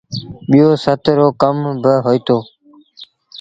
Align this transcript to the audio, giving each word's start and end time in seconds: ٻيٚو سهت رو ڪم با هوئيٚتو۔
ٻيٚو 0.49 0.69
سهت 0.83 1.03
رو 1.17 1.27
ڪم 1.41 1.55
با 1.81 1.93
هوئيٚتو۔ 2.05 2.37